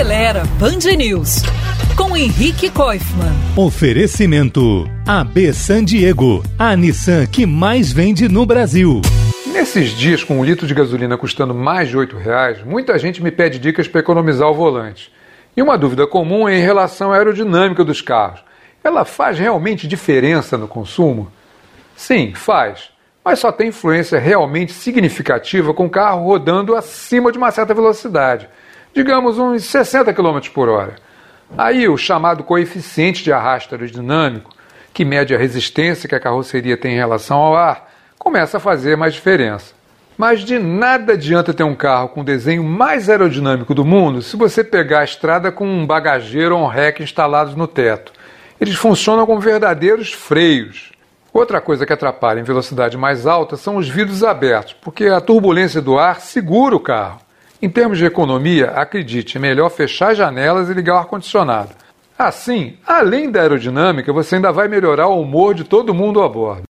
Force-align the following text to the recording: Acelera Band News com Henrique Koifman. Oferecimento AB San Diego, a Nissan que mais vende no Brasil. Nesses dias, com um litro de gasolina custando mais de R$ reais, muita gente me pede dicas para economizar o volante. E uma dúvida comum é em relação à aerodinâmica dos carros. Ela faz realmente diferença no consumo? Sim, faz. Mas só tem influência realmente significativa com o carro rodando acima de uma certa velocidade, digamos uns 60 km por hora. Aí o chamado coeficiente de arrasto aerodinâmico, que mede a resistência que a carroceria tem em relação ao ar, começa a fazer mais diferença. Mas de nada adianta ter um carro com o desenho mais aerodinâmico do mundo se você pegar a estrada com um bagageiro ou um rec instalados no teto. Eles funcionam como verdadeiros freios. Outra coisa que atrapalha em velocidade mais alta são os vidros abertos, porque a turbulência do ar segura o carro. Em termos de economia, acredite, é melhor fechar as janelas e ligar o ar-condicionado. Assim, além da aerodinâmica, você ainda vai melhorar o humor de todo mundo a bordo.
Acelera 0.00 0.44
Band 0.58 0.96
News 0.96 1.42
com 1.94 2.16
Henrique 2.16 2.70
Koifman. 2.70 3.34
Oferecimento 3.54 4.88
AB 5.06 5.52
San 5.52 5.84
Diego, 5.84 6.42
a 6.58 6.74
Nissan 6.74 7.26
que 7.26 7.44
mais 7.44 7.92
vende 7.92 8.26
no 8.26 8.46
Brasil. 8.46 9.02
Nesses 9.52 9.90
dias, 9.90 10.24
com 10.24 10.40
um 10.40 10.44
litro 10.44 10.66
de 10.66 10.72
gasolina 10.72 11.18
custando 11.18 11.54
mais 11.54 11.90
de 11.90 11.98
R$ 11.98 12.06
reais, 12.18 12.64
muita 12.64 12.98
gente 12.98 13.22
me 13.22 13.30
pede 13.30 13.58
dicas 13.58 13.86
para 13.86 14.00
economizar 14.00 14.48
o 14.48 14.54
volante. 14.54 15.12
E 15.54 15.60
uma 15.60 15.76
dúvida 15.76 16.06
comum 16.06 16.48
é 16.48 16.56
em 16.56 16.62
relação 16.62 17.12
à 17.12 17.16
aerodinâmica 17.16 17.84
dos 17.84 18.00
carros. 18.00 18.42
Ela 18.82 19.04
faz 19.04 19.38
realmente 19.38 19.86
diferença 19.86 20.56
no 20.56 20.66
consumo? 20.66 21.30
Sim, 21.94 22.32
faz. 22.34 22.88
Mas 23.22 23.38
só 23.38 23.52
tem 23.52 23.68
influência 23.68 24.18
realmente 24.18 24.72
significativa 24.72 25.74
com 25.74 25.84
o 25.84 25.90
carro 25.90 26.24
rodando 26.24 26.74
acima 26.74 27.30
de 27.30 27.36
uma 27.36 27.50
certa 27.50 27.74
velocidade, 27.74 28.48
digamos 28.94 29.38
uns 29.38 29.64
60 29.64 30.12
km 30.12 30.40
por 30.52 30.68
hora. 30.68 30.96
Aí 31.56 31.88
o 31.88 31.96
chamado 31.96 32.44
coeficiente 32.44 33.24
de 33.24 33.32
arrasto 33.32 33.74
aerodinâmico, 33.74 34.50
que 34.92 35.04
mede 35.04 35.34
a 35.34 35.38
resistência 35.38 36.08
que 36.08 36.14
a 36.14 36.20
carroceria 36.20 36.76
tem 36.76 36.92
em 36.92 36.98
relação 36.98 37.38
ao 37.38 37.56
ar, 37.56 37.90
começa 38.18 38.58
a 38.58 38.60
fazer 38.60 38.96
mais 38.96 39.14
diferença. 39.14 39.74
Mas 40.16 40.40
de 40.40 40.58
nada 40.58 41.14
adianta 41.14 41.54
ter 41.54 41.62
um 41.62 41.74
carro 41.74 42.10
com 42.10 42.20
o 42.20 42.24
desenho 42.24 42.62
mais 42.62 43.08
aerodinâmico 43.08 43.74
do 43.74 43.84
mundo 43.84 44.20
se 44.20 44.36
você 44.36 44.62
pegar 44.62 45.00
a 45.00 45.04
estrada 45.04 45.50
com 45.50 45.66
um 45.66 45.86
bagageiro 45.86 46.56
ou 46.56 46.64
um 46.64 46.66
rec 46.66 47.00
instalados 47.00 47.54
no 47.54 47.66
teto. 47.66 48.12
Eles 48.60 48.74
funcionam 48.74 49.24
como 49.24 49.40
verdadeiros 49.40 50.12
freios. 50.12 50.92
Outra 51.32 51.60
coisa 51.60 51.86
que 51.86 51.92
atrapalha 51.92 52.40
em 52.40 52.44
velocidade 52.44 52.98
mais 52.98 53.26
alta 53.26 53.56
são 53.56 53.76
os 53.76 53.88
vidros 53.88 54.22
abertos, 54.22 54.74
porque 54.74 55.06
a 55.06 55.20
turbulência 55.20 55.80
do 55.80 55.98
ar 55.98 56.20
segura 56.20 56.76
o 56.76 56.80
carro. 56.80 57.20
Em 57.62 57.68
termos 57.68 57.98
de 57.98 58.06
economia, 58.06 58.70
acredite, 58.70 59.36
é 59.36 59.40
melhor 59.40 59.68
fechar 59.68 60.12
as 60.12 60.18
janelas 60.18 60.70
e 60.70 60.72
ligar 60.72 60.94
o 60.94 60.98
ar-condicionado. 60.98 61.70
Assim, 62.18 62.78
além 62.86 63.30
da 63.30 63.42
aerodinâmica, 63.42 64.12
você 64.12 64.36
ainda 64.36 64.50
vai 64.50 64.66
melhorar 64.66 65.08
o 65.08 65.20
humor 65.20 65.54
de 65.54 65.64
todo 65.64 65.94
mundo 65.94 66.22
a 66.22 66.28
bordo. 66.28 66.62